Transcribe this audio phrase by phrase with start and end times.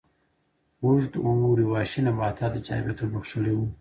[0.83, 3.59] اوږد اوړي وحشي نباتاتو ته جذابیت ور بخښلی و.